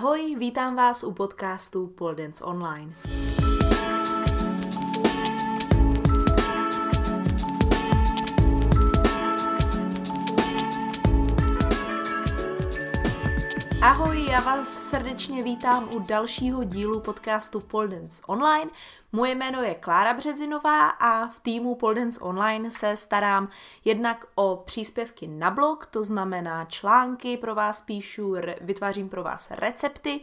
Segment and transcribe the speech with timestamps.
[0.00, 2.94] Ahoj, vítám vás u podcastu Pole Dance Online.
[13.90, 18.70] Ahoj, já vás srdečně vítám u dalšího dílu podcastu Pole Dance Online.
[19.12, 23.48] Moje jméno je Klára Březinová a v týmu Pole Dance Online se starám
[23.84, 30.20] jednak o příspěvky na blog, to znamená články pro vás píšu, vytvářím pro vás recepty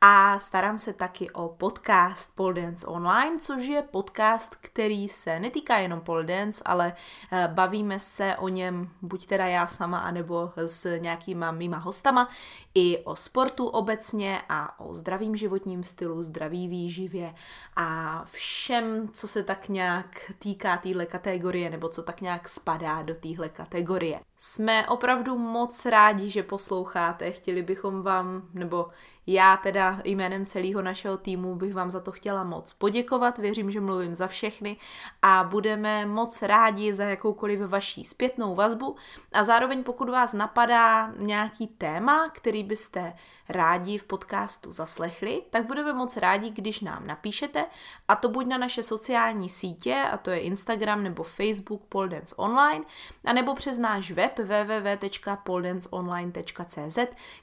[0.00, 5.78] a starám se taky o podcast Pole Dance Online, což je podcast, který se netýká
[5.78, 6.92] jenom pole dance, ale
[7.32, 12.28] eh, bavíme se o něm buď teda já sama, anebo s nějakýma mýma hostama,
[12.76, 17.34] i o sportu obecně a o zdravým životním stylu, zdraví výživě
[17.76, 23.14] a všem, co se tak nějak týká téhle kategorie, nebo co tak nějak spadá do
[23.14, 24.20] téhle kategorie.
[24.36, 27.30] Jsme opravdu moc rádi, že posloucháte.
[27.30, 28.86] Chtěli bychom vám, nebo
[29.26, 33.38] já teda jménem celého našeho týmu bych vám za to chtěla moc poděkovat.
[33.38, 34.76] Věřím, že mluvím za všechny
[35.22, 38.96] a budeme moc rádi za jakoukoliv vaší zpětnou vazbu.
[39.32, 43.12] A zároveň pokud vás napadá nějaký téma, který byste
[43.48, 47.66] rádi v podcastu zaslechli, tak budeme moc rádi, když nám napíšete
[48.08, 52.84] a to buď na naše sociální sítě, a to je Instagram nebo Facebook Poldance Online,
[53.24, 56.98] anebo přes náš web www.poldanceonline.cz,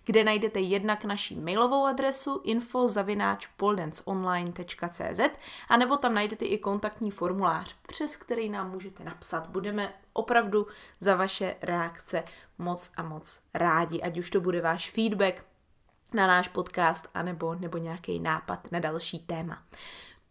[0.05, 5.19] kde najdete jednak naši mailovou adresu info.poldanceonline.cz
[5.69, 9.47] a nebo tam najdete i kontaktní formulář, přes který nám můžete napsat.
[9.47, 10.67] Budeme opravdu
[10.99, 12.23] za vaše reakce
[12.57, 15.45] moc a moc rádi, ať už to bude váš feedback,
[16.13, 19.63] na náš podcast anebo, nebo nějaký nápad na další téma.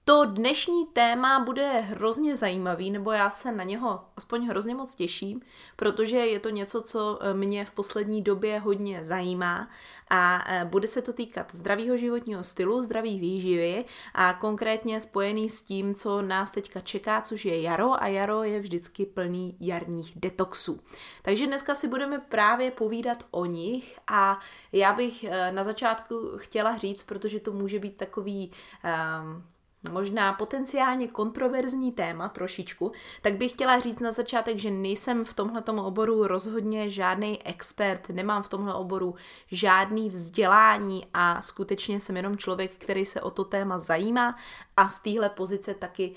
[0.05, 5.41] To dnešní téma bude hrozně zajímavý, nebo já se na něho aspoň hrozně moc těším,
[5.77, 9.70] protože je to něco, co eh, mě v poslední době hodně zajímá
[10.11, 15.62] a eh, bude se to týkat zdravého životního stylu, zdraví výživy a konkrétně spojený s
[15.62, 20.81] tím, co nás teďka čeká, což je jaro a jaro je vždycky plný jarních detoxů.
[21.22, 24.41] Takže dneska si budeme právě povídat o nich a
[24.72, 28.50] já bych eh, na začátku chtěla říct, protože to může být takový
[28.84, 29.51] um,
[29.91, 35.62] možná potenciálně kontroverzní téma trošičku, tak bych chtěla říct na začátek, že nejsem v tomhle
[35.82, 39.15] oboru rozhodně žádný expert, nemám v tomhle oboru
[39.47, 44.37] žádný vzdělání a skutečně jsem jenom člověk, který se o to téma zajímá
[44.76, 46.14] a z téhle pozice taky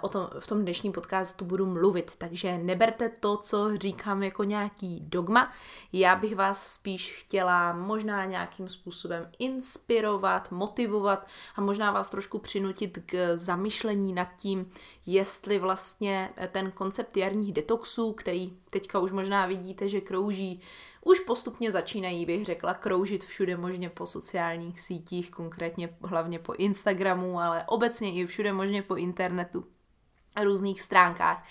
[0.00, 5.00] o tom, v tom dnešním podcastu budu mluvit, takže neberte to, co říkám jako nějaký
[5.00, 5.52] dogma.
[5.92, 12.98] Já bych vás spíš chtěla možná nějakým způsobem inspirovat, motivovat a možná vás trošku přinutit
[13.06, 14.70] k zamyšlení nad tím,
[15.06, 20.60] jestli vlastně ten koncept jarních detoxů, který teďka už možná vidíte, že krouží
[21.04, 27.40] už postupně začínají, bych řekla, kroužit všude možně po sociálních sítích, konkrétně hlavně po Instagramu,
[27.40, 29.64] ale obecně i všude možně po internetu
[30.44, 31.44] různých stránkách.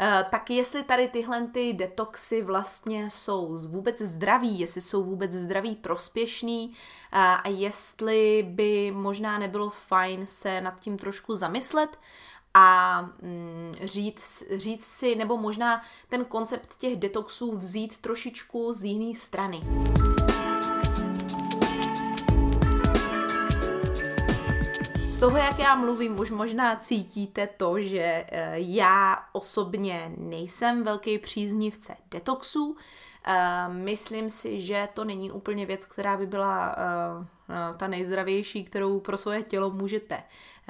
[0.00, 5.74] Eh, tak jestli tady tyhle ty detoxy vlastně jsou vůbec zdraví, jestli jsou vůbec zdraví
[5.74, 11.98] prospěšný eh, a jestli by možná nebylo fajn se nad tím trošku zamyslet
[12.54, 19.14] a mm, říct, říct si, nebo možná ten koncept těch detoxů vzít trošičku z jiné
[19.14, 19.60] strany.
[24.94, 31.18] Z toho, jak já mluvím, už možná cítíte to, že eh, já osobně nejsem velký
[31.18, 32.76] příznivce detoxů.
[33.26, 37.26] Eh, myslím si, že to není úplně věc, která by byla eh,
[37.76, 40.22] ta nejzdravější, kterou pro svoje tělo můžete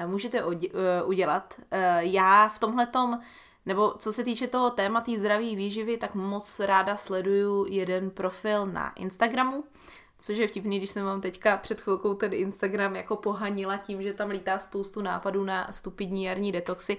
[0.05, 1.53] můžete eh, udělat.
[1.71, 3.19] Eh, já v tomhletom,
[3.65, 8.93] nebo co se týče toho tématu zdraví výživy, tak moc ráda sleduju jeden profil na
[8.93, 9.63] Instagramu,
[10.19, 14.13] což je vtipný, když jsem vám teďka před chvilkou ten Instagram jako pohanila tím, že
[14.13, 16.97] tam lítá spoustu nápadů na stupidní jarní detoxy.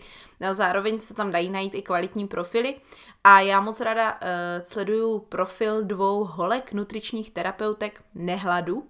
[0.48, 2.76] A zároveň se tam dají najít i kvalitní profily.
[3.24, 4.18] A já moc ráda uh,
[4.64, 8.86] sleduju profil dvou holek nutričních terapeutek Nehladu,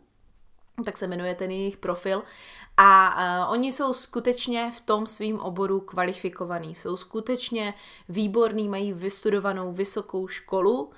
[0.85, 2.23] tak se jmenuje ten jejich profil.
[2.77, 3.17] A
[3.47, 7.75] uh, oni jsou skutečně v tom svým oboru kvalifikovaní, jsou skutečně
[8.09, 10.91] výborní, mají vystudovanou vysokou školu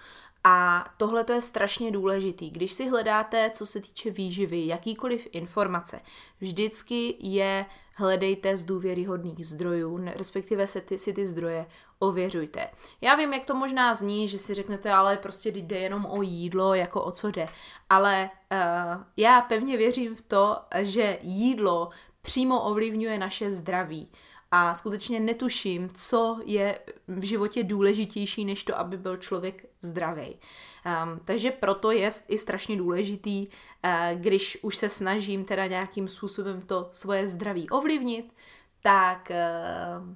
[0.48, 2.50] a tohle to je strašně důležitý.
[2.50, 6.00] Když si hledáte, co se týče výživy, jakýkoliv informace,
[6.40, 11.66] vždycky je hledejte z důvěryhodných zdrojů, respektive se ty, si ty zdroje
[11.98, 12.70] ověřujte.
[13.00, 16.74] Já vím, jak to možná zní, že si řeknete, ale prostě jde jenom o jídlo,
[16.74, 17.48] jako o co jde.
[17.90, 21.90] Ale uh, já pevně věřím v to, že jídlo
[22.22, 24.08] přímo ovlivňuje naše zdraví.
[24.50, 26.78] A skutečně netuším, co je
[27.08, 30.28] v životě důležitější, než to, aby byl člověk zdravý.
[30.32, 36.60] Um, takže proto je i strašně důležitý, uh, když už se snažím teda nějakým způsobem
[36.60, 38.34] to svoje zdraví ovlivnit,
[38.82, 40.08] tak uh,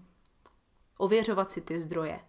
[0.99, 2.21] ověřovat si ty zdroje.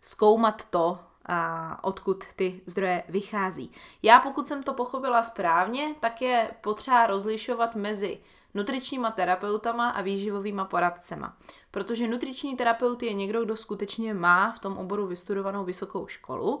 [0.00, 3.72] Zkoumat to, a odkud ty zdroje vychází.
[4.02, 8.18] Já pokud jsem to pochopila správně, tak je potřeba rozlišovat mezi
[8.54, 11.36] nutričníma terapeutama a výživovými poradcema.
[11.70, 16.60] Protože nutriční terapeut je někdo, kdo skutečně má v tom oboru vystudovanou vysokou školu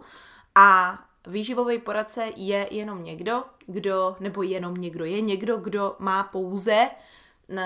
[0.54, 6.90] a výživový poradce je jenom někdo, kdo, nebo jenom někdo, je někdo, kdo má pouze
[7.48, 7.58] uh,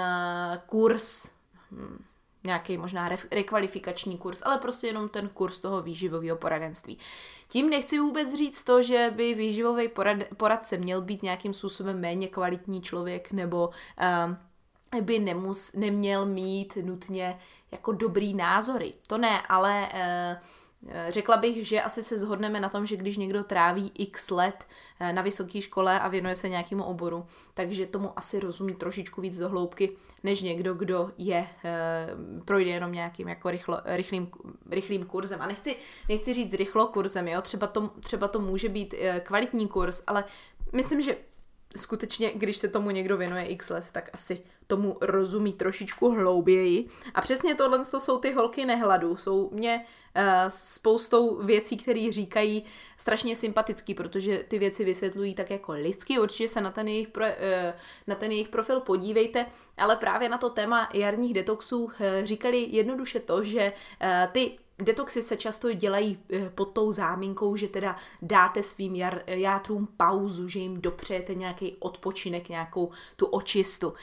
[0.67, 1.31] kurz
[1.71, 2.05] hm,
[2.45, 6.99] nějaký možná re- rekvalifikační kurz, ale prostě jenom ten kurz toho výživového poradenství.
[7.49, 12.29] Tím nechci vůbec říct to, že by výživový porad- poradce měl být nějakým způsobem méně
[12.29, 17.39] kvalitní člověk nebo uh, by nemus, neměl mít nutně
[17.73, 18.93] jako dobrý názory.
[19.07, 20.47] To ne, ale uh,
[21.09, 24.65] řekla bych, že asi se zhodneme na tom, že když někdo tráví x let
[25.01, 29.39] eh, na vysoké škole a věnuje se nějakému oboru, takže tomu asi rozumí trošičku víc
[29.39, 32.09] do hloubky, než někdo, kdo je, eh,
[32.45, 34.31] projde jenom nějakým jako rychlo, rychlým,
[34.71, 35.43] rychlým kurzem.
[35.43, 35.77] A nechci,
[36.09, 37.43] nechci říct rychlo kurzem, jo?
[37.43, 40.25] Třeba, to, třeba to může být kvalitní kurz, ale
[40.73, 41.17] myslím, že
[41.77, 46.89] skutečně, když se tomu někdo věnuje x let, tak asi tomu rozumí trošičku hlouběji.
[47.15, 49.17] A přesně tohle to jsou ty holky nehladu.
[49.17, 49.85] Jsou mě
[50.17, 52.65] uh, spoustou věcí, které říkají
[52.97, 56.19] strašně sympatický, protože ty věci vysvětlují tak jako lidsky.
[56.19, 57.31] Určitě se na ten, jejich pro, uh,
[58.07, 59.47] na ten jejich profil podívejte,
[59.79, 61.91] ale právě na to téma jarních detoxů uh,
[62.23, 63.73] říkali jednoduše to, že
[64.33, 66.19] ty Detoxy se často dělají
[66.55, 72.49] pod tou záminkou, že teda dáte svým jar, játrům pauzu, že jim dopřejete nějaký odpočinek,
[72.49, 73.95] nějakou tu očistu.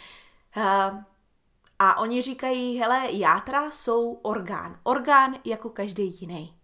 [1.80, 4.80] A oni říkají, hele, játra jsou orgán.
[4.84, 6.58] Orgán jako každý jiný.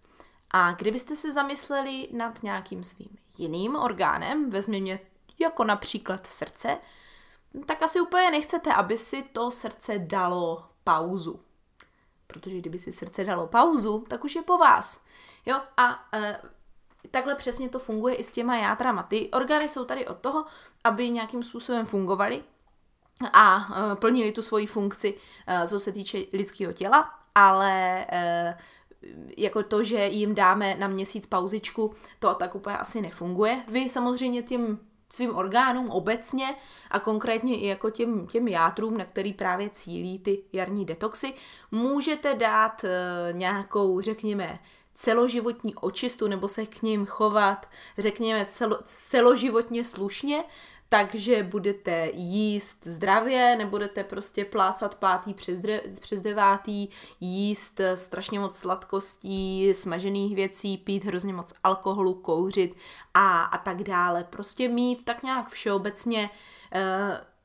[0.52, 5.00] A kdybyste se zamysleli nad nějakým svým jiným orgánem, vezměme
[5.40, 6.78] jako například srdce,
[7.66, 11.40] tak asi úplně nechcete, aby si to srdce dalo pauzu.
[12.28, 15.06] Protože kdyby si srdce dalo pauzu, tak už je po vás.
[15.46, 16.42] Jo, a e,
[17.12, 19.04] takhle přesně to funguje i s těma játrama.
[19.04, 20.46] Ty orgány jsou tady od toho,
[20.84, 22.44] aby nějakým způsobem fungovaly,
[23.34, 28.60] a uh, plnili tu svoji funkci, uh, co se týče lidského těla, ale uh,
[29.38, 33.64] jako to, že jim dáme na měsíc pauzičku, to tak úplně asi nefunguje.
[33.68, 34.80] Vy samozřejmě těm
[35.10, 36.56] svým orgánům obecně
[36.92, 41.34] a konkrétně i jako těm, těm játrům, na který právě cílí ty jarní detoxy,
[41.72, 42.86] můžete dát
[43.32, 44.60] nějakou, řekněme,
[44.96, 47.66] celoživotní očistu nebo se k ním chovat,
[47.98, 50.44] řekněme, celo, celoživotně slušně,
[50.90, 56.88] takže budete jíst zdravě, nebudete prostě plácat pátý přes, dre, přes devátý,
[57.20, 62.76] jíst strašně moc sladkostí, smažených věcí, pít hrozně moc alkoholu, kouřit
[63.14, 64.24] a, a tak dále.
[64.24, 66.30] Prostě mít tak nějak všeobecně
[66.76, 66.82] uh,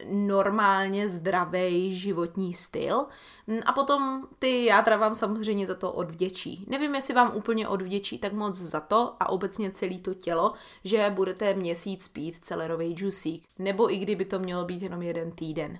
[0.09, 3.07] normálně zdravý životní styl.
[3.47, 6.65] Mm, a potom ty jádra vám samozřejmě za to odvděčí.
[6.69, 10.53] Nevím, jestli vám úplně odvděčí tak moc za to a obecně celé to tělo,
[10.85, 13.45] že budete měsíc pít celerový džusík.
[13.59, 15.79] Nebo i kdyby to mělo být jenom jeden týden.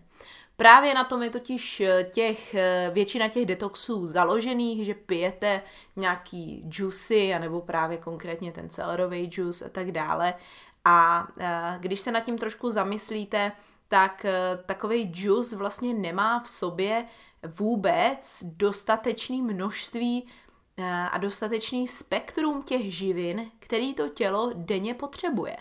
[0.57, 5.63] Právě na tom je totiž eh, těch, eh, většina těch detoxů založených, že pijete
[5.97, 10.35] nějaký džusy, anebo právě konkrétně ten celerový džus a tak dále.
[10.85, 13.53] A eh, když se nad tím trošku zamyslíte,
[13.89, 17.07] tak eh, takový džus vlastně nemá v sobě
[17.47, 20.29] vůbec dostatečný množství
[20.77, 25.57] eh, a dostatečný spektrum těch živin, který to tělo denně potřebuje.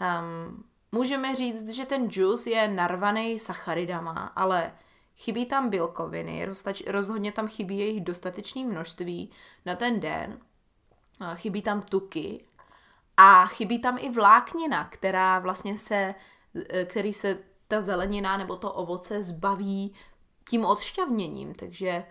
[0.00, 4.72] Um, můžeme říct, že ten džus je narvaný sacharidama, ale
[5.16, 6.48] chybí tam bílkoviny,
[6.86, 9.30] rozhodně tam chybí jejich dostatečné množství
[9.66, 10.40] na ten den,
[11.34, 12.44] chybí tam tuky
[13.16, 16.14] a chybí tam i vláknina, která vlastně se,
[16.68, 17.38] eh, který se
[17.68, 19.94] ta zelenina nebo to ovoce zbaví
[20.48, 22.04] tím odšťavněním, takže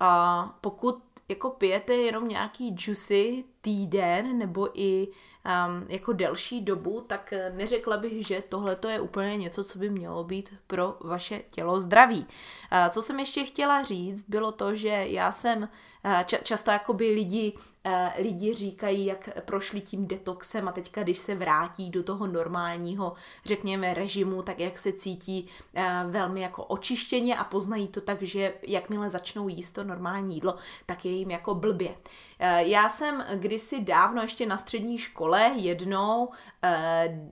[0.00, 7.34] a pokud jako pijete jenom nějaký juicy týden nebo i um, jako delší dobu, tak
[7.54, 12.20] neřekla bych, že tohle je úplně něco, co by mělo být pro vaše tělo zdraví.
[12.20, 17.52] Uh, co jsem ještě chtěla říct, bylo to, že já jsem uh, často jakoby lidi
[17.84, 23.12] Eh, lidi říkají, jak prošli tím detoxem a teďka, když se vrátí do toho normálního,
[23.44, 28.54] řekněme, režimu, tak jak se cítí eh, velmi jako očištěně a poznají to tak, že
[28.62, 31.94] jakmile začnou jíst to normální jídlo, tak je jim jako blbě.
[32.38, 36.28] Eh, já jsem kdysi dávno ještě na střední škole jednou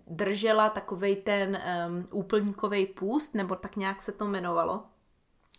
[0.07, 1.61] držela takovej ten
[2.11, 4.83] úplníkový půst, nebo tak nějak se to jmenovalo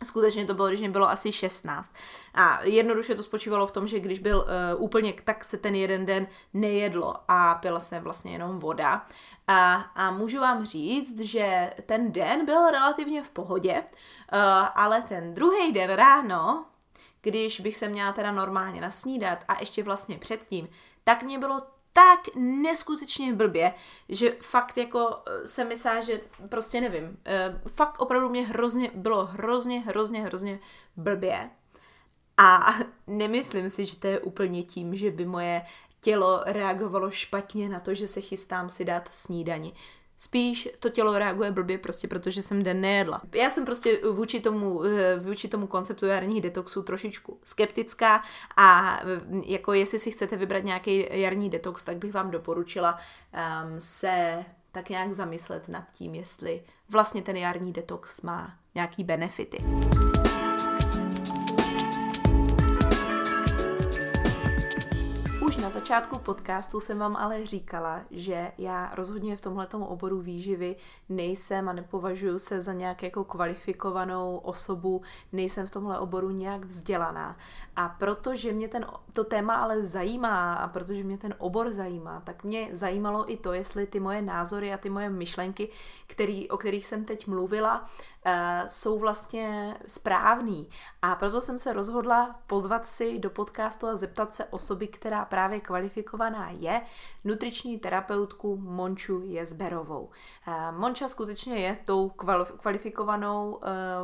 [0.03, 1.93] Skutečně to bylo, když mě bylo asi 16.
[2.33, 6.05] A jednoduše to spočívalo v tom, že když byl uh, úplně, tak se ten jeden
[6.05, 9.05] den nejedlo a pila se vlastně jenom voda.
[9.47, 14.39] A, a můžu vám říct, že ten den byl relativně v pohodě, uh,
[14.75, 16.65] ale ten druhý den ráno,
[17.21, 20.69] když bych se měla teda normálně nasnídat a ještě vlastně předtím,
[21.03, 21.61] tak mě bylo
[21.93, 23.73] tak neskutečně blbě,
[24.09, 29.25] že fakt jako eh, se myslela, že prostě nevím, eh, fakt opravdu mě hrozně, bylo
[29.25, 30.59] hrozně, hrozně, hrozně
[30.95, 31.49] blbě.
[32.37, 32.75] A
[33.07, 35.65] nemyslím si, že to je úplně tím, že by moje
[36.01, 39.73] tělo reagovalo špatně na to, že se chystám si dát snídani.
[40.21, 43.21] Spíš to tělo reaguje blbě prostě, protože jsem den nejedla.
[43.35, 48.23] Já jsem prostě vůči tomu, eh, vůči tomu konceptu jarních detoxů trošičku skeptická
[48.57, 52.99] a eh, jako jestli si chcete vybrat nějaký jarní detox, tak bych vám doporučila
[53.63, 59.57] um, se tak nějak zamyslet nad tím, jestli vlastně ten jarní detox má nějaký benefity.
[65.89, 70.75] Začátku podcastu jsem vám ale říkala, že já rozhodně v tomhletom oboru výživy
[71.09, 77.37] nejsem a nepovažuji se za nějak jako kvalifikovanou osobu, nejsem v tomhle oboru nějak vzdělaná.
[77.75, 82.43] A protože mě ten, to téma ale zajímá a protože mě ten obor zajímá, tak
[82.43, 85.69] mě zajímalo i to, jestli ty moje názory a ty moje myšlenky,
[86.07, 87.89] který, o kterých jsem teď mluvila,
[88.67, 90.69] jsou vlastně správný.
[91.01, 95.59] A proto jsem se rozhodla pozvat si do podcastu a zeptat se osoby, která právě
[95.59, 96.81] kvalifikovaná je,
[97.23, 100.09] nutriční terapeutku Monču Jezberovou.
[100.47, 102.09] Uh, Monča skutečně je tou
[102.57, 103.61] kvalifikovanou, uh,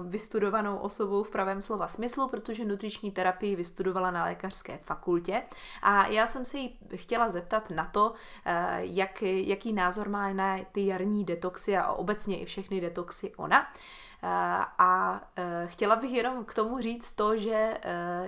[0.09, 5.41] vystudovanou osobou v pravém slova smyslu, protože nutriční terapii vystudovala na lékařské fakultě
[5.81, 8.13] a já jsem se jí chtěla zeptat na to,
[8.77, 13.67] jak, jaký názor má na ty jarní detoxy a obecně i všechny detoxy ona.
[14.77, 15.21] A
[15.65, 17.77] chtěla bych jenom k tomu říct to, že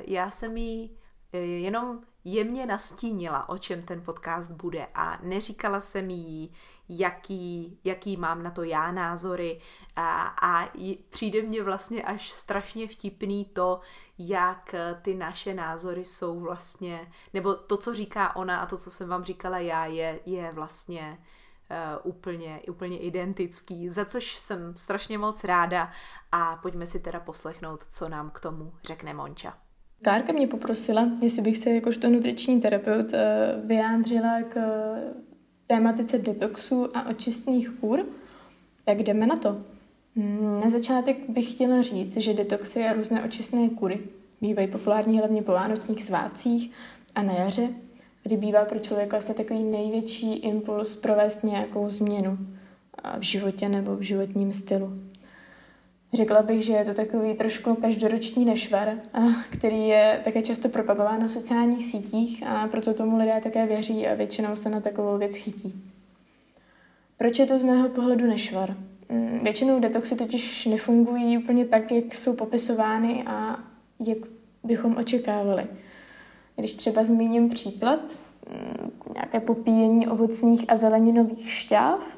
[0.07, 0.97] já jsem jí
[1.33, 1.99] jenom
[2.33, 4.87] jemně nastínila, o čem ten podcast bude.
[4.95, 6.53] A neříkala jsem jí,
[6.89, 9.61] jaký, jaký mám na to já názory.
[9.95, 10.71] A, a
[11.09, 13.79] přijde mně vlastně až strašně vtipný to,
[14.17, 19.09] jak ty naše názory jsou vlastně, nebo to, co říká ona a to, co jsem
[19.09, 21.17] vám říkala já, je, je vlastně
[21.71, 25.91] uh, úplně, úplně identický, za což jsem strašně moc ráda.
[26.31, 29.66] A pojďme si teda poslechnout, co nám k tomu řekne Monča.
[30.01, 35.13] Kárka mě poprosila, jestli bych se jakožto nutriční terapeut eh, vyjádřila k eh,
[35.67, 38.05] tématice detoxu a očistných kur,
[38.85, 39.61] tak jdeme na to.
[40.15, 43.99] Hmm, na začátek bych chtěla říct, že detoxy a různé očistné kury
[44.41, 46.71] bývají populární hlavně po vánočních svátcích
[47.15, 47.69] a na jaře,
[48.23, 52.37] kdy bývá pro člověka asi takový největší impuls provést nějakou změnu
[53.19, 54.93] v životě nebo v životním stylu.
[56.13, 58.97] Řekla bych, že je to takový trošku každoroční nešvar,
[59.49, 64.15] který je také často propagován na sociálních sítích a proto tomu lidé také věří a
[64.15, 65.83] většinou se na takovou věc chytí.
[67.17, 68.77] Proč je to z mého pohledu nešvar?
[69.09, 73.59] Mm, většinou detoxy totiž nefungují úplně tak, jak jsou popisovány a
[74.07, 74.17] jak
[74.63, 75.65] bychom očekávali.
[76.55, 82.17] Když třeba zmíním příklad, mm, nějaké popíjení ovocných a zeleninových šťáv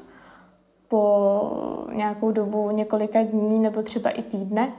[0.90, 4.72] po nějakou dobu několika dní nebo třeba i týdne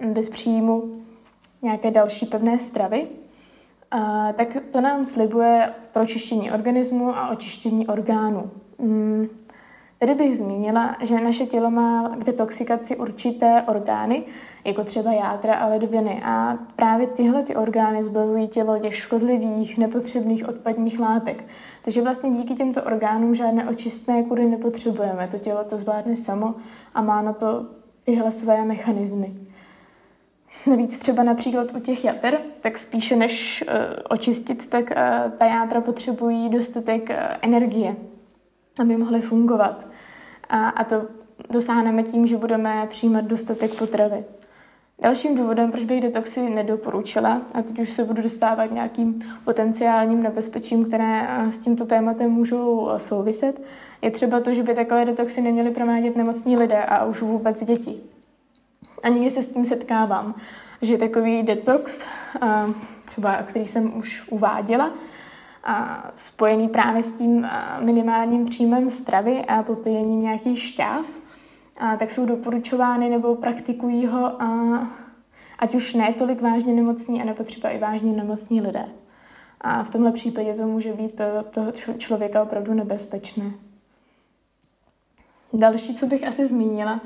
[0.00, 0.90] mm, bez příjmu
[1.62, 3.06] nějaké další pevné stravy,
[4.36, 8.50] tak to nám slibuje pročištění organismu a očištění orgánů.
[8.78, 9.28] Mm,
[10.00, 14.24] Tady bych zmínila, že naše tělo má k detoxikaci určité orgány,
[14.64, 16.22] jako třeba jádra a ledviny.
[16.24, 21.44] A právě tyhle ty orgány zbavují tělo těch škodlivých, nepotřebných odpadních látek.
[21.84, 25.28] Takže vlastně díky těmto orgánům žádné očistné kury nepotřebujeme.
[25.28, 26.54] To tělo to zvládne samo
[26.94, 27.66] a má na to
[28.04, 29.34] tyhle své mechanismy.
[30.66, 33.74] Navíc třeba například u těch jater, tak spíše než uh,
[34.10, 37.96] očistit, tak uh, ta jádra potřebují dostatek uh, energie,
[38.78, 39.86] aby mohly fungovat.
[40.48, 41.02] A, a to
[41.50, 44.24] dosáhneme tím, že budeme přijímat dostatek potravy.
[45.02, 50.84] Dalším důvodem, proč bych detoxy nedoporučila, a teď už se budu dostávat nějakým potenciálním nebezpečím,
[50.84, 53.62] které s tímto tématem můžou souviset,
[54.02, 58.02] je třeba to, že by takové detoxy neměly promádět nemocní lidé a už vůbec děti.
[59.02, 60.34] A někdy se s tím setkávám,
[60.82, 62.08] že takový detox,
[63.04, 64.90] třeba který jsem už uváděla,
[66.14, 67.48] spojený právě s tím
[67.80, 71.06] minimálním příjmem stravy a popíjením nějakých šťáv,
[71.80, 74.88] a tak jsou doporučovány nebo praktikují ho, a,
[75.58, 78.88] ať už ne tolik vážně nemocní, anebo třeba i vážně nemocní lidé.
[79.60, 83.52] A v tomhle případě to může být pro toho člověka opravdu nebezpečné.
[85.52, 87.00] Další, co bych asi zmínila,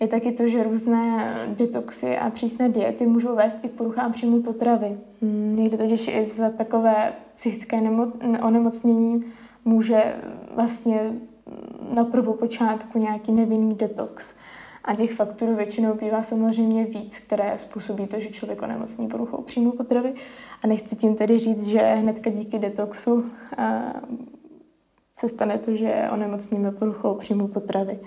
[0.00, 4.42] je taky to, že různé detoxy a přísné diety můžou vést i k poruchám příjmu
[4.42, 4.98] potravy.
[5.22, 7.80] Hmm, někdy totiž i za takové psychické
[8.42, 9.24] onemocnění
[9.64, 10.16] může
[10.54, 11.14] vlastně
[11.94, 14.34] na prvopočátku nějaký nevinný detox.
[14.84, 19.72] A těch faktorů většinou bývá samozřejmě víc, které způsobí to, že člověk onemocní poruchou příjmu
[19.72, 20.14] potravy.
[20.64, 23.24] A nechci tím tedy říct, že hnedka díky detoxu
[25.12, 27.98] se stane to, že onemocníme poruchou příjmu potravy.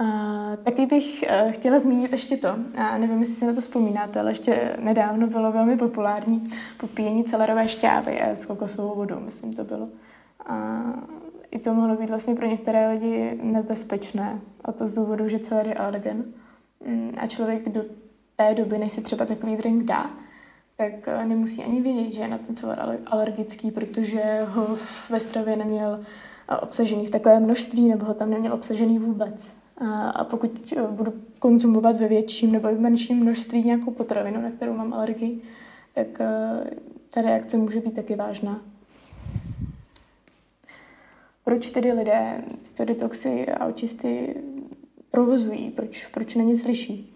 [0.00, 0.06] A
[0.64, 4.30] taky bych uh, chtěla zmínit ještě to, a nevím, jestli si na to vzpomínáte, ale
[4.30, 6.42] ještě nedávno bylo velmi populární
[6.76, 9.88] popíjení celerové šťávy s kokosovou vodou, myslím to bylo.
[10.46, 10.82] A
[11.50, 15.66] i to mohlo být vlastně pro některé lidi nebezpečné, a to z důvodu, že celer
[15.66, 16.24] je alergen.
[16.86, 17.84] Mm, a člověk do
[18.36, 20.10] té doby, než se třeba takový drink dá,
[20.76, 24.76] tak eh, nemusí ani vědět, že je na ten celer alergický, protože ho
[25.10, 26.00] ve stravě neměl
[26.48, 29.63] eh, obsažený v takové množství, nebo ho tam neměl obsažený vůbec.
[30.14, 34.72] A pokud eh, budu konzumovat ve větším nebo v menším množství nějakou potravinu, na kterou
[34.72, 35.42] mám alergii,
[35.94, 36.06] tak
[37.10, 38.60] ta reakce může být taky vážná.
[41.44, 44.36] Proč tedy lidé tyto detoxy a očisty
[45.10, 45.70] provozují?
[45.70, 47.14] Proč, proč na ně slyší?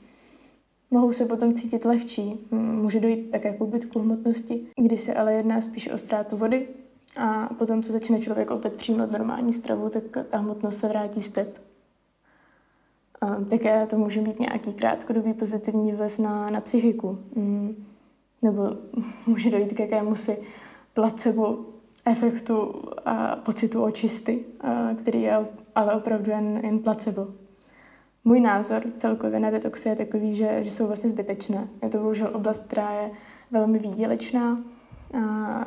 [0.91, 5.61] Mohou se potom cítit lehčí, může dojít také k úbytku hmotnosti, kdy se ale jedná
[5.61, 6.69] spíš o ztrátu vody
[7.17, 11.68] a potom, co začne člověk opět přijímat normální stravu, tak ta hmotnost se vrátí zpět.
[13.51, 17.19] Také to může být nějaký krátkodobý pozitivní vliv na, na psychiku.
[17.35, 17.85] Mm.
[18.43, 18.71] Nebo
[19.27, 20.39] může dojít k jakému si
[20.95, 21.59] placebo
[22.05, 24.45] efektu a pocitu očisty,
[24.99, 27.27] který je ale opravdu jen, jen placebo.
[28.25, 31.69] Můj názor celkově na detoxy je takový, že, že jsou vlastně zbytečné.
[31.83, 33.11] Je to bohužel oblast, která je
[33.51, 34.61] velmi výdělečná,
[35.15, 35.65] a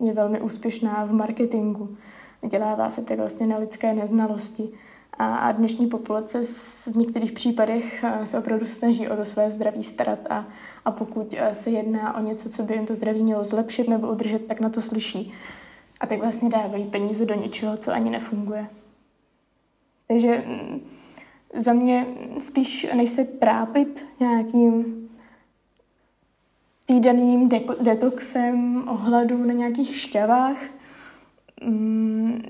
[0.00, 1.96] je velmi úspěšná v marketingu.
[2.42, 4.70] Vydělává se tak vlastně na lidské neznalosti.
[5.18, 6.44] A dnešní populace
[6.92, 10.46] v některých případech se opravdu snaží o to své zdraví starat a,
[10.84, 14.46] a pokud se jedná o něco, co by jim to zdraví mělo zlepšit nebo udržet,
[14.46, 15.32] tak na to slyší.
[16.00, 18.68] A tak vlastně dávají peníze do něčeho, co ani nefunguje.
[20.08, 20.80] Takže mm,
[21.56, 22.06] za mě
[22.38, 25.08] spíš, než se trápit nějakým
[26.86, 30.56] týdenním de- detoxem ohladu na nějakých šťavách,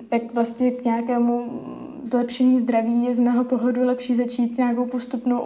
[0.09, 1.62] tak vlastně k nějakému
[2.03, 5.40] zlepšení zdraví je z mého pohledu lepší začít nějakou postupnou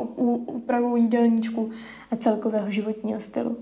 [0.46, 1.70] úpravou jídelníčku
[2.11, 3.57] a celkového životního stylu.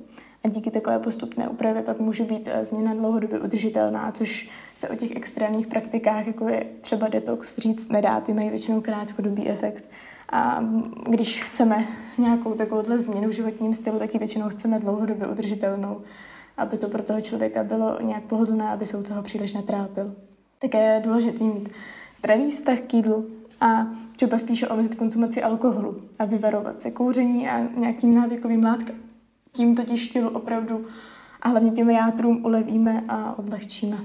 [0.45, 4.97] A díky takové postupné úpravě pak může být eh, změna dlouhodobě udržitelná, což se o
[4.97, 9.85] těch extrémních praktikách, jako je třeba detox, říct nedá, ty mají většinou krátkodobý efekt.
[10.33, 10.65] A
[11.09, 11.85] když chceme
[12.19, 16.01] nějakou takovouhle změnu v životním stylu, tak ji většinou chceme dlouhodobě udržitelnou,
[16.59, 20.15] aby to pro toho člověka bylo nějak pohodlné, aby se u toho příliš netrápil.
[20.59, 21.69] Také je důležité mít
[22.19, 27.59] zdravý vztah k jídlu a třeba spíše omezit konzumaci alkoholu a vyvarovat se kouření a
[27.59, 28.97] nějakým návykovým látkám.
[29.53, 30.87] Tím totiž tělu opravdu
[31.43, 33.97] a hlavně těm játrům ulevíme a odlehčíme.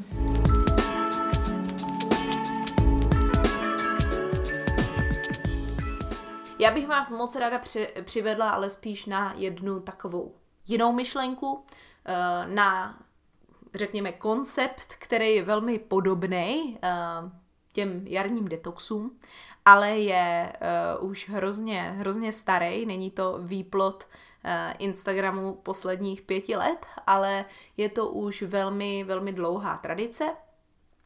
[6.59, 10.31] Já bych vás moc ráda při, přivedla, ale spíš na jednu takovou
[10.67, 11.59] jinou myšlenku,
[12.47, 12.99] na,
[13.73, 16.89] řekněme, koncept, který je velmi podobný eh,
[17.73, 19.19] těm jarním detoxům,
[19.65, 20.53] ale je
[21.01, 24.07] uh, už hrozně, hrozně starý, není to výplot
[24.79, 27.45] Instagramu posledních pěti let, ale
[27.77, 30.29] je to už velmi, velmi dlouhá tradice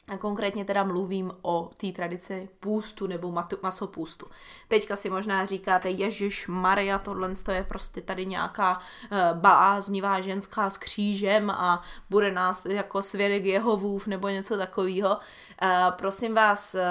[0.07, 4.25] a konkrétně teda mluvím o té tradici půstu nebo masopůstu.
[4.67, 10.77] Teďka si možná říkáte, Ježíš Maria, tohle je prostě tady nějaká uh, bláznivá ženská s
[10.77, 15.09] křížem a bude nás jako svědek Jehovův nebo něco takového.
[15.09, 16.81] Uh, prosím vás, uh,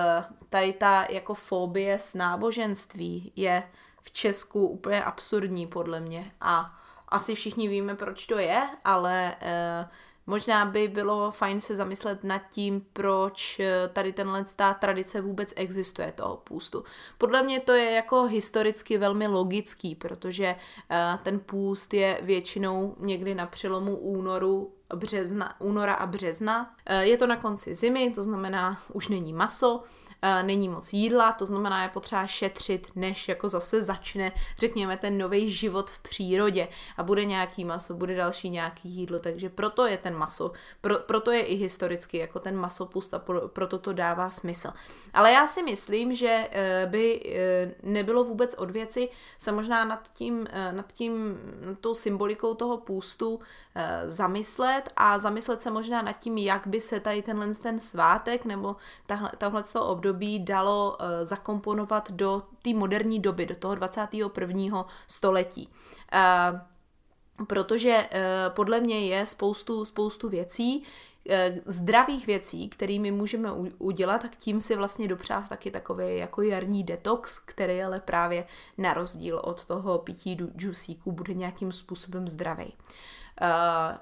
[0.48, 3.62] tady ta jako fobie s náboženství je
[4.02, 9.88] v Česku úplně absurdní podle mě a asi všichni víme, proč to je, ale uh,
[10.26, 15.52] Možná by bylo fajn se zamyslet nad tím, proč eh, tady tenhle ta tradice vůbec
[15.56, 16.84] existuje toho půstu.
[17.18, 20.56] Podle mě to je jako historicky velmi logický, protože
[20.90, 26.74] eh, ten půst je většinou někdy na přelomu únoru března, února a března.
[26.86, 29.84] Eh, je to na konci zimy, to znamená, už není maso,
[30.22, 35.18] Eh, není moc jídla, to znamená, je potřeba šetřit, než jako zase začne, řekněme, ten
[35.18, 39.98] nový život v přírodě a bude nějaký maso, bude další nějaký jídlo, takže proto je
[39.98, 44.30] ten maso, pro, proto je i historicky jako ten masopust a pro, proto to dává
[44.30, 44.72] smysl.
[45.14, 47.22] Ale já si myslím, že eh, by
[47.82, 53.40] nebylo vůbec od věci se možná nad tím, nad tím, nad tou symbolikou toho půstu
[54.06, 58.44] zamyslet, zamyslet a zamyslet se možná nad tím, jak by se tady tenhle ten svátek
[58.44, 64.86] nebo tahle, tohle období dalo uh, zakomponovat do té moderní doby, do toho 21.
[65.06, 65.68] století.
[66.12, 66.60] Uh,
[67.46, 68.08] protože
[68.48, 70.84] podle mě je spoustu, spoustu věcí,
[71.28, 76.84] Eh, zdravých věcí, kterými můžeme udělat, tak tím si vlastně dopřát taky takový jako jarní
[76.84, 78.46] detox, který ale právě
[78.78, 82.72] na rozdíl od toho pití džusíku bude nějakým způsobem zdravý.
[83.40, 83.98] Eh,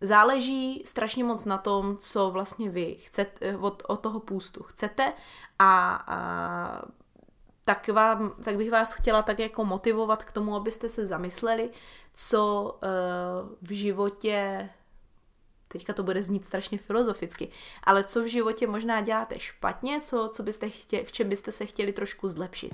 [0.00, 5.12] záleží strašně moc na tom, co vlastně vy chcete, eh, od, od toho půstu chcete
[5.58, 6.82] a, a
[7.64, 11.70] tak, vám, tak bych vás chtěla tak jako motivovat k tomu, abyste se zamysleli,
[12.14, 14.68] co uh, v životě
[15.68, 17.48] teďka to bude znít strašně filozoficky,
[17.84, 21.66] ale co v životě možná děláte špatně, co, co byste chtěli, v čem byste se
[21.66, 22.72] chtěli trošku zlepšit.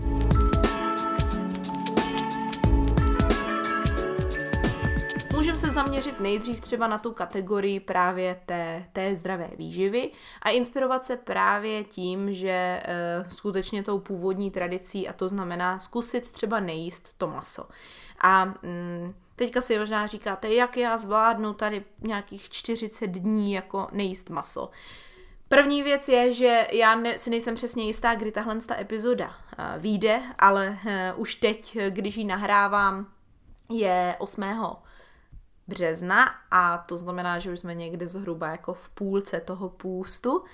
[5.74, 10.10] Zaměřit nejdřív třeba na tu kategorii právě té, té zdravé výživy
[10.42, 12.82] a inspirovat se právě tím, že e,
[13.28, 17.68] skutečně tou původní tradicí, a to znamená zkusit třeba nejíst to maso.
[18.20, 24.30] A mm, Teďka si možná říkáte, jak já zvládnu tady nějakých 40 dní jako nejíst
[24.30, 24.70] maso.
[25.48, 29.82] První věc je, že já ne, si nejsem přesně jistá, kdy tahle ta epizoda uh,
[29.82, 30.78] vyjde, ale
[31.14, 33.06] uh, už teď, když ji nahrávám,
[33.68, 34.42] je 8
[35.68, 40.44] března a to znamená, že už jsme někde zhruba jako v půlce toho půstu.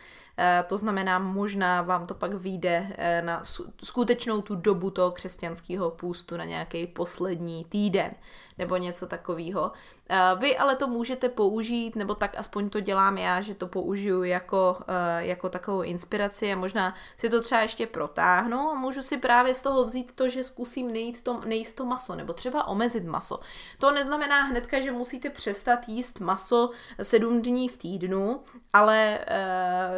[0.43, 3.43] Eh, to znamená, možná vám to pak vyjde eh, na
[3.83, 8.11] skutečnou tu dobu toho křesťanského půstu na nějaký poslední týden
[8.59, 9.73] nebo něco takového.
[10.09, 14.23] Eh, vy ale to můžete použít, nebo tak aspoň to dělám já, že to použiju
[14.23, 14.79] jako,
[15.19, 19.63] jako takovou inspiraci a možná si to třeba ještě protáhnu a můžu si právě z
[19.63, 23.41] toho vzít to, že zkusím nejít to, nejíst to maso, nebo třeba omezit maso.
[23.79, 26.71] To neznamená hnedka, že musíte přestat jíst maso
[27.03, 28.41] sedm dní v týdnu,
[28.73, 29.19] ale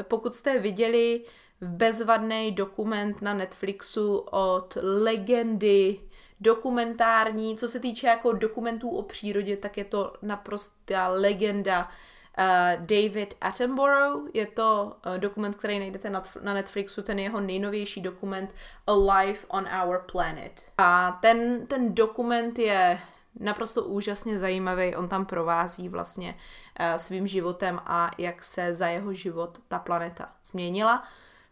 [0.02, 1.24] pokud pokud jste viděli
[1.60, 6.00] bezvadný dokument na Netflixu od legendy
[6.40, 13.34] dokumentární, co se týče jako dokumentů o přírodě, tak je to naprostá legenda uh, David
[13.40, 14.30] Attenborough.
[14.34, 18.54] Je to uh, dokument, který najdete na, na Netflixu, ten jeho nejnovější dokument
[18.86, 20.52] A Life on Our Planet.
[20.78, 22.98] A ten, ten dokument je
[23.40, 24.96] naprosto úžasně zajímavý.
[24.96, 30.32] On tam provází vlastně uh, svým životem a jak se za jeho život ta planeta
[30.44, 31.04] změnila.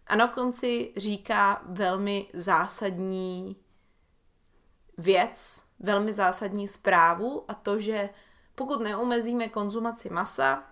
[0.06, 3.56] A na konci říká velmi zásadní
[4.98, 8.10] věc, velmi zásadní zprávu a to, že
[8.54, 10.62] pokud neomezíme konzumaci masa,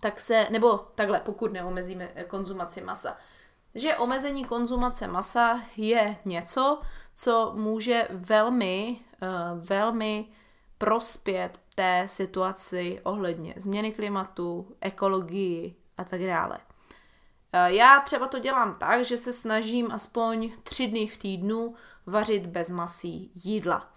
[0.00, 3.16] tak se, nebo takhle, pokud neomezíme konzumaci masa,
[3.74, 6.80] že omezení konzumace masa je něco,
[7.18, 10.28] co může velmi, uh, velmi
[10.78, 16.58] prospět té situaci ohledně změny klimatu, ekologii a tak dále.
[16.58, 21.74] Uh, já třeba to dělám tak, že se snažím aspoň tři dny v týdnu
[22.06, 23.92] vařit bez masí jídla.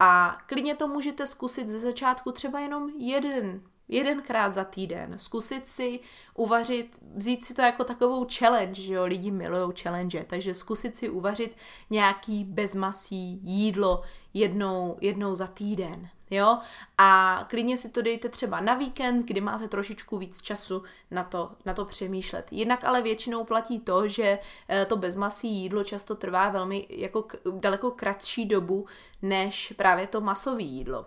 [0.00, 6.00] A klidně to můžete zkusit ze začátku třeba jenom jeden jedenkrát za týden, zkusit si
[6.34, 11.08] uvařit, vzít si to jako takovou challenge, že jo, lidi milují challenge, takže zkusit si
[11.08, 11.56] uvařit
[11.90, 14.02] nějaký bezmasí jídlo
[14.34, 16.58] jednou, jednou za týden, jo,
[16.98, 21.52] a klidně si to dejte třeba na víkend, kdy máte trošičku víc času na to,
[21.64, 22.46] na to přemýšlet.
[22.50, 27.90] Jinak ale většinou platí to, že eh, to bezmasí jídlo často trvá velmi jako daleko
[27.90, 28.86] kratší dobu,
[29.22, 31.06] než právě to masové jídlo.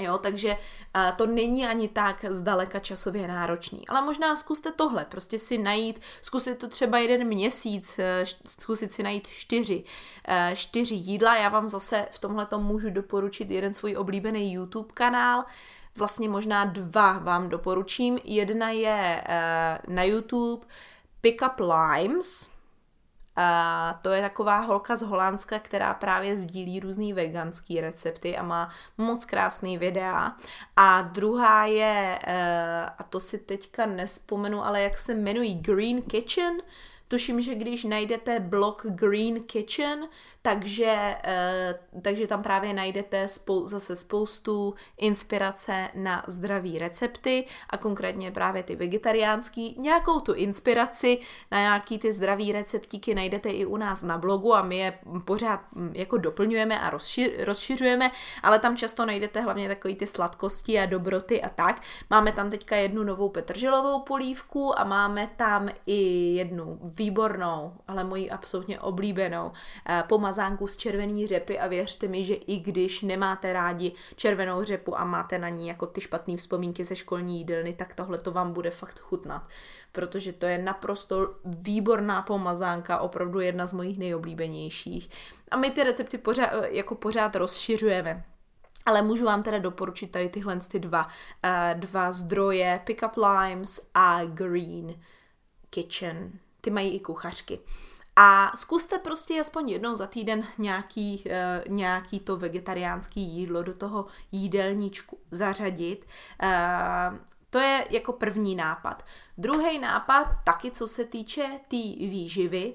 [0.00, 0.56] Jo, takže
[1.16, 3.88] to není ani tak zdaleka časově náročný.
[3.88, 8.04] Ale možná zkuste tohle, prostě si najít, zkusit to třeba jeden měsíc, uh,
[8.46, 9.84] zkusit si najít čtyři,
[10.28, 11.36] uh, čtyři jídla.
[11.36, 15.44] Já vám zase v tomhle můžu doporučit jeden svůj oblíbený YouTube kanál,
[15.96, 18.18] vlastně možná dva vám doporučím.
[18.24, 20.66] Jedna je uh, na YouTube
[21.20, 22.50] Pick Up Limes,
[23.42, 28.70] a to je taková holka z Holandska, která právě sdílí různý veganský recepty a má
[28.98, 30.36] moc krásný videa.
[30.76, 36.62] A druhá je, eh, a to si teďka nespomenu, ale jak se jmenují, Green Kitchen,
[37.10, 40.08] Tuším, že když najdete blog Green Kitchen,
[40.42, 48.30] takže, eh, takže tam právě najdete spou- zase spoustu inspirace na zdraví recepty a konkrétně
[48.30, 49.76] právě ty vegetariánský.
[49.78, 51.18] Nějakou tu inspiraci
[51.50, 55.60] na nějaký ty zdraví receptíky najdete i u nás na blogu a my je pořád
[55.74, 58.10] hm, jako doplňujeme a rozši- rozšiřujeme,
[58.42, 61.82] ale tam často najdete hlavně takové ty sladkosti a dobroty a tak.
[62.10, 65.96] Máme tam teďka jednu novou petrželovou polívku a máme tam i
[66.34, 69.52] jednu výbornou, ale moji absolutně oblíbenou
[69.88, 74.98] eh, pomazánku z červený řepy a věřte mi, že i když nemáte rádi červenou řepu
[74.98, 78.52] a máte na ní jako ty špatné vzpomínky ze školní jídelny, tak tohle to vám
[78.52, 79.48] bude fakt chutnat,
[79.92, 85.10] protože to je naprosto výborná pomazánka, opravdu jedna z mojich nejoblíbenějších.
[85.50, 88.24] A my ty recepty pořád, jako pořád rozšiřujeme.
[88.86, 94.24] Ale můžu vám teda doporučit tady tyhle ty dva, uh, dva zdroje, Pickup Limes a
[94.24, 94.94] Green
[95.70, 96.30] Kitchen.
[96.60, 97.58] Ty mají i kuchařky.
[98.16, 104.06] A zkuste prostě aspoň jednou za týden nějaký, uh, nějaký to vegetariánský jídlo do toho
[104.32, 106.06] jídelníčku zařadit.
[106.42, 107.18] Uh,
[107.50, 109.04] to je jako první nápad.
[109.38, 112.72] Druhý nápad, taky co se týče té tý výživy,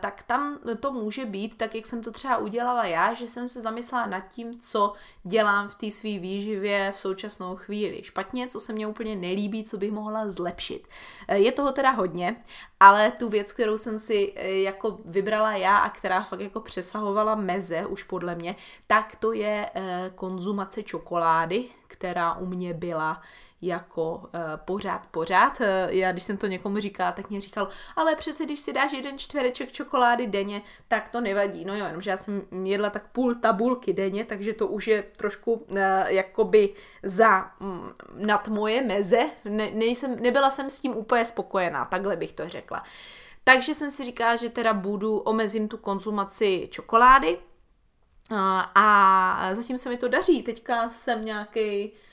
[0.00, 3.60] tak tam to může být, tak jak jsem to třeba udělala já, že jsem se
[3.60, 4.92] zamyslela nad tím, co
[5.22, 9.76] dělám v té své výživě v současnou chvíli špatně, co se mně úplně nelíbí, co
[9.76, 10.88] bych mohla zlepšit.
[11.28, 12.36] E, je toho teda hodně,
[12.80, 17.34] ale tu věc, kterou jsem si e, jako vybrala já a která fakt jako přesahovala
[17.34, 19.70] meze už podle mě, tak to je
[20.14, 23.22] konzumace čokolády, která u mě byla
[23.62, 25.60] jako uh, pořád, pořád.
[25.60, 28.92] Uh, já, když jsem to někomu říkala, tak mě říkal, ale přece, když si dáš
[28.92, 31.64] jeden čtvereček čokolády denně, tak to nevadí.
[31.64, 35.52] No jo, jenomže já jsem jedla tak půl tabulky denně, takže to už je trošku
[35.52, 39.30] uh, jakoby za um, nad moje meze.
[39.44, 42.82] Ne, nejsem, nebyla jsem s tím úplně spokojená, takhle bych to řekla.
[43.44, 47.38] Takže jsem si říkala, že teda budu, omezím tu konzumaci čokolády,
[48.74, 50.42] a zatím se mi to daří.
[50.42, 52.06] Teďka jsem nějaký Eh,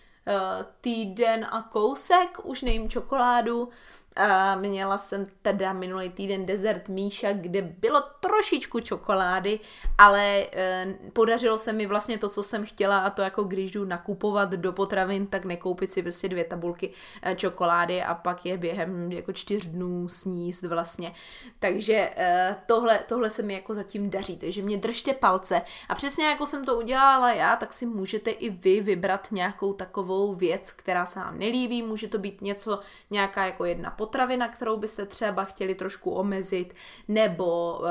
[0.82, 3.70] týden a kousek, už nejím čokoládu,
[4.20, 9.60] Uh, měla jsem teda minulý týden dezert Míša, kde bylo trošičku čokolády,
[9.98, 13.86] ale uh, podařilo se mi vlastně to, co jsem chtěla a to jako když jdu
[13.86, 19.12] nakupovat do potravin, tak nekoupit si prostě dvě tabulky uh, čokolády a pak je během
[19.12, 21.14] jako čtyř dnů sníst vlastně.
[21.60, 26.26] Takže uh, tohle, tohle se mi jako zatím daří, takže mě držte palce a přesně
[26.26, 31.06] jako jsem to udělala já, tak si můžete i vy vybrat nějakou takovou věc, která
[31.06, 35.44] se vám nelíbí, může to být něco, nějaká jako jedna pot potravina, kterou byste třeba
[35.44, 36.74] chtěli trošku omezit,
[37.08, 37.88] nebo uh,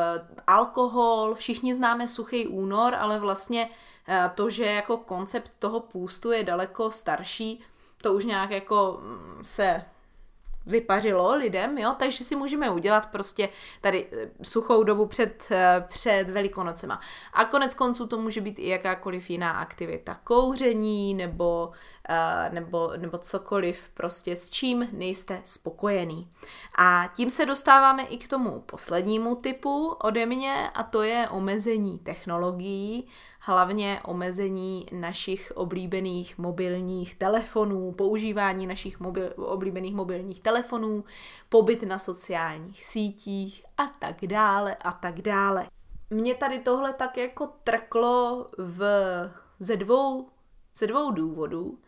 [0.46, 1.34] alkohol.
[1.34, 6.90] Všichni známe suchý únor, ale vlastně uh, to, že jako koncept toho půstu je daleko
[6.90, 7.60] starší,
[8.02, 9.84] to už nějak jako mm, se
[10.66, 13.48] vypařilo lidem, jo, takže si můžeme udělat prostě
[13.80, 17.00] tady eh, suchou dobu před, eh, před velikonocema.
[17.32, 21.72] A konec konců to může být i jakákoliv jiná aktivita, kouření nebo,
[22.50, 26.28] nebo, nebo cokoliv prostě s čím nejste spokojený.
[26.78, 31.98] A tím se dostáváme i k tomu poslednímu typu ode mě a to je omezení
[31.98, 33.08] technologií
[33.46, 41.04] hlavně omezení našich oblíbených mobilních telefonů, používání našich mobil, oblíbených mobilních telefonů,
[41.48, 45.66] pobyt na sociálních sítích a tak dále a tak dále.
[46.10, 48.82] Mě tady tohle tak jako trklo v,
[49.60, 50.28] ze, dvou,
[50.76, 51.78] ze dvou důvodů.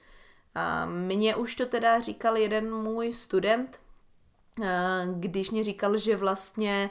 [0.86, 3.80] Mně už to teda říkal jeden můj student,
[5.14, 6.90] když mě říkal, že vlastně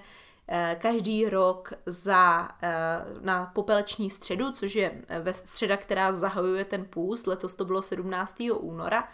[0.49, 6.65] Eh, každý rok za, eh, na popeleční středu, což je eh, ve středa, která zahajuje
[6.65, 8.51] ten půst, letos to bylo 17.
[8.51, 9.10] února,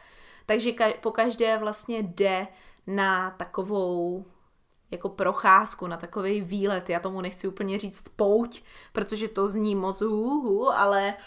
[0.46, 2.48] takže po každé vlastně jde
[2.88, 4.26] na takovou
[4.92, 6.90] jako procházku, na takový výlet.
[6.90, 11.24] Já tomu nechci úplně říct pouť, protože to zní moc hůhu, ale uh,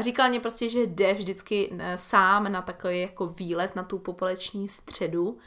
[0.00, 5.38] říkal mě prostě, že jde vždycky sám na takový jako výlet na tu popeleční středu.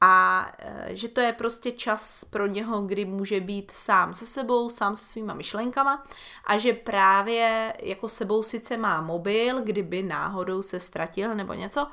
[0.00, 4.70] A e, že to je prostě čas pro něho, kdy může být sám se sebou,
[4.70, 6.04] sám se svýma myšlenkama.
[6.44, 11.86] A že právě jako sebou sice má mobil, kdyby náhodou se ztratil nebo něco,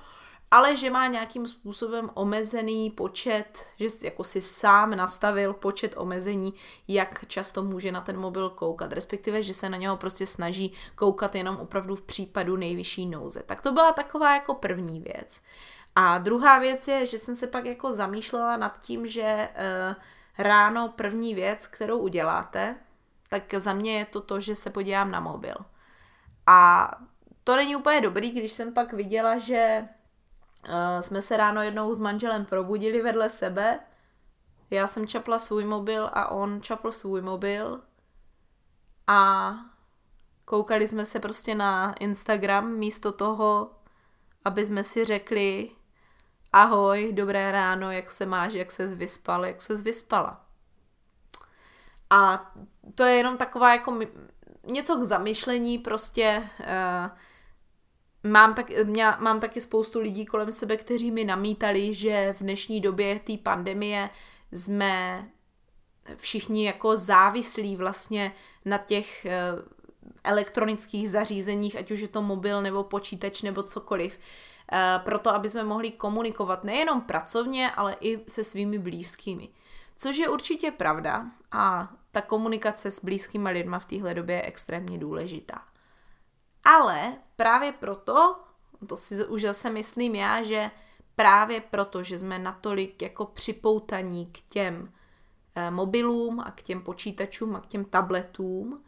[0.56, 6.54] ale že má nějakým způsobem omezený počet, že jako si sám nastavil počet omezení,
[6.88, 11.36] jak často může na ten mobil koukat, respektive, že se na něho prostě snaží koukat
[11.36, 13.44] jenom opravdu v případu nejvyšší nouze.
[13.44, 15.42] Tak to byla taková jako první věc.
[15.96, 19.96] A druhá věc je, že jsem se pak jako zamýšlela nad tím, že uh,
[20.38, 22.76] ráno první věc, kterou uděláte,
[23.30, 25.56] tak za mě je to to, že se podívám na mobil.
[26.48, 26.92] A
[27.44, 29.88] to není úplně dobrý, když jsem pak viděla, že
[30.68, 33.80] uh, jsme se ráno jednou s manželem probudili vedle sebe,
[34.70, 37.82] já jsem čapla svůj mobil a on čapl svůj mobil
[39.08, 39.54] a
[40.46, 43.72] koukali jsme se prostě na Instagram místo toho,
[44.46, 45.72] aby jsme si řekli,
[46.54, 50.46] ahoj, dobré ráno, jak se máš, jak se vyspal, jak se vyspala.
[52.10, 52.52] A
[52.96, 54.00] to je jenom taková jako
[54.64, 57.18] něco k zamyšlení, prostě uh,
[58.26, 62.82] mám, tak, mě, mám taky spoustu lidí kolem sebe, kteří mi namítali, že v dnešní
[62.82, 64.10] době té pandemie
[64.52, 65.26] jsme
[66.16, 68.32] všichni jako závislí vlastně
[68.66, 69.52] na těch eh,
[70.24, 74.20] elektronických zařízeních, ať už je to mobil nebo počítač nebo cokoliv,
[74.72, 79.50] eh, proto aby jsme mohli komunikovat nejenom pracovně, ale i se svými blízkými.
[79.98, 84.98] Což je určitě pravda a ta komunikace s blízkými lidma v téhle době je extrémně
[84.98, 85.62] důležitá.
[86.66, 88.36] Ale právě proto,
[88.88, 90.72] to si už zase myslím já, že
[91.16, 94.94] právě proto, že jsme natolik jako připoutaní k těm
[95.56, 98.84] eh, mobilům a k těm počítačům a k těm tabletům,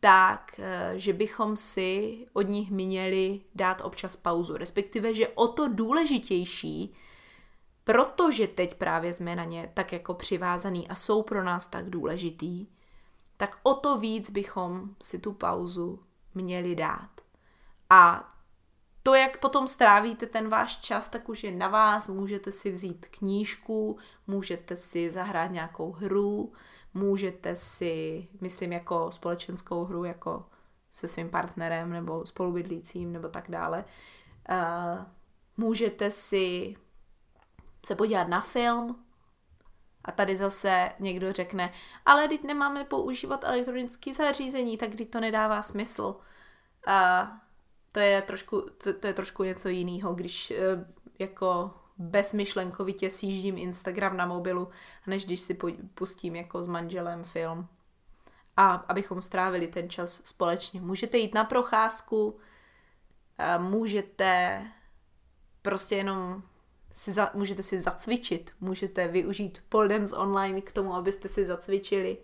[0.00, 4.56] tak, eh, že bychom si od nich měli dát občas pauzu.
[4.56, 6.94] Respektive, že o to důležitější,
[7.84, 12.66] protože teď právě jsme na ně tak jako přivázaný a jsou pro nás tak důležitý,
[13.36, 16.02] tak o to víc bychom si tu pauzu
[16.34, 17.15] měli dát.
[17.90, 18.32] A
[19.02, 22.08] to, jak potom strávíte ten váš čas, tak už je na vás.
[22.08, 26.52] Můžete si vzít knížku, můžete si zahrát nějakou hru,
[26.94, 30.46] můžete si, myslím, jako společenskou hru, jako
[30.92, 33.84] se svým partnerem nebo spolubydlícím nebo tak dále.
[34.50, 35.04] Uh,
[35.56, 36.74] můžete si
[37.86, 39.04] se podívat na film
[40.04, 41.72] a tady zase někdo řekne,
[42.06, 46.16] ale teď nemáme používat elektronické zařízení, tak když to nedává smysl.
[46.88, 47.28] Uh,
[47.96, 50.84] to je trošku, to, to je trošku něco jiného, když uh,
[51.18, 54.68] jako bezmyšlenkovitě sjíždím Instagram na mobilu,
[55.06, 55.58] než když si
[55.94, 57.68] pustím jako s manželem film.
[58.56, 60.80] A abychom strávili ten čas společně.
[60.80, 62.38] Můžete jít na procházku,
[63.58, 64.62] můžete
[65.62, 66.42] prostě jenom
[66.94, 72.18] si za, můžete si zacvičit, můžete využít pole dance online k tomu, abyste si zacvičili.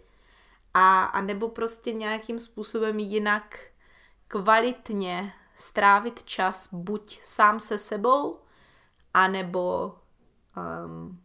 [0.74, 3.60] A, a nebo prostě nějakým způsobem jinak
[4.28, 8.38] kvalitně strávit čas buď sám se sebou,
[9.14, 9.94] anebo,
[10.86, 11.22] um,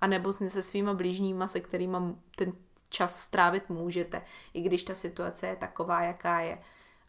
[0.00, 1.96] anebo se svýma blížníma, se kterými
[2.36, 2.52] ten
[2.88, 4.22] čas strávit můžete,
[4.54, 6.62] i když ta situace je taková, jaká je.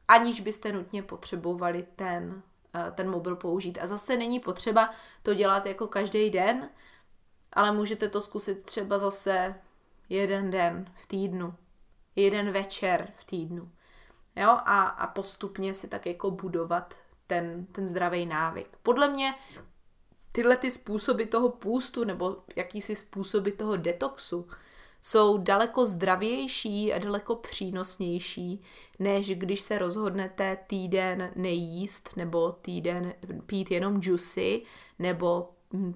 [0.08, 2.44] Aniž byste nutně potřebovali ten,
[2.76, 3.78] uh, ten mobil použít.
[3.82, 6.70] A zase není potřeba to dělat jako každý den,
[7.54, 9.56] ale můžete to zkusit třeba zase
[10.10, 11.56] jeden den v týdnu,
[12.16, 13.72] jeden večer v týdnu.
[14.36, 14.50] Jo?
[14.50, 16.94] A, a postupně si tak jako budovat
[17.28, 18.78] ten, ten zdravý návyk.
[18.84, 19.34] Podle mě
[20.32, 24.48] tyhle ty způsoby toho půstu nebo jakýsi způsoby toho detoxu
[25.02, 28.64] jsou daleko zdravější a daleko přínosnější,
[29.00, 33.14] než když se rozhodnete týden nejíst nebo týden
[33.46, 34.62] pít jenom džusy
[35.00, 35.50] nebo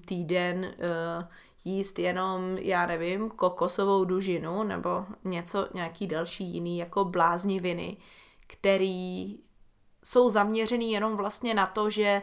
[0.04, 1.24] týden uh,
[1.64, 7.96] jíst jenom, já nevím, kokosovou dužinu nebo něco, nějaký další jiný jako blázniviny,
[8.52, 9.38] který
[10.04, 12.22] jsou zaměřený jenom vlastně na to, že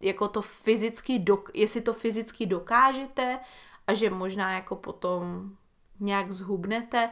[0.00, 3.40] jako to fyzicky, dok- jestli to fyzicky dokážete
[3.86, 5.50] a že možná jako potom
[6.00, 7.10] nějak zhubnete,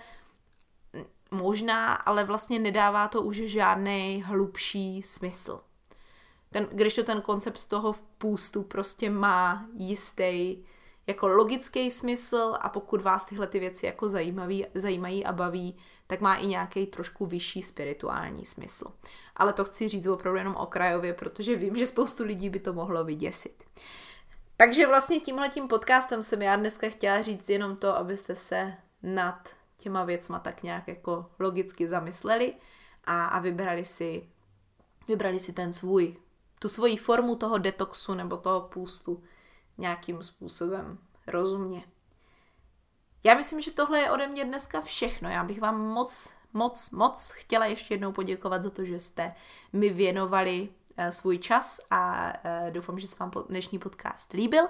[1.30, 5.60] možná, ale vlastně nedává to už žádný hlubší smysl.
[6.50, 10.64] Ten, když to ten koncept toho v půstu prostě má jistý
[11.06, 15.78] jako logický smysl a pokud vás tyhle ty věci jako zajímaví, zajímají a baví,
[16.10, 18.92] tak má i nějaký trošku vyšší spirituální smysl.
[19.36, 23.04] Ale to chci říct opravdu jenom okrajově, protože vím, že spoustu lidí by to mohlo
[23.04, 23.64] vyděsit.
[24.56, 30.04] Takže vlastně tímhletím podcastem jsem já dneska chtěla říct jenom to, abyste se nad těma
[30.04, 32.54] věcma tak nějak jako logicky zamysleli
[33.04, 34.28] a, a vybrali si
[35.08, 36.16] vybrali si ten svůj,
[36.58, 39.22] tu svoji formu toho detoxu nebo toho půstu
[39.78, 41.84] nějakým způsobem rozumně.
[43.24, 45.28] Já myslím, že tohle je ode mě dneska všechno.
[45.28, 49.34] Já bych vám moc, moc, moc chtěla ještě jednou poděkovat za to, že jste
[49.72, 54.68] mi věnovali eh, svůj čas a eh, doufám, že se vám dnešní podcast líbil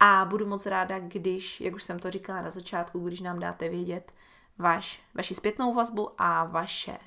[0.00, 3.68] a budu moc ráda, když, jak už jsem to říkala na začátku, když nám dáte
[3.68, 4.12] vědět
[4.58, 6.98] vaš, vaši zpětnou vazbu a vaše,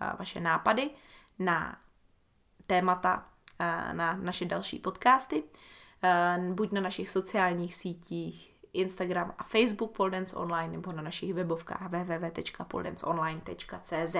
[0.00, 0.90] a vaše nápady
[1.38, 1.78] na
[2.66, 3.28] témata
[3.92, 5.44] na naše další podcasty,
[6.52, 14.16] buď na našich sociálních sítích, Instagram a Facebook Poldance Online nebo na našich webovkách www.poldanceonline.cz.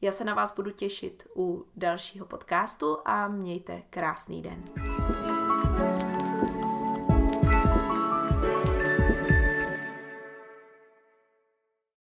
[0.00, 4.64] Já se na vás budu těšit u dalšího podcastu a mějte krásný den.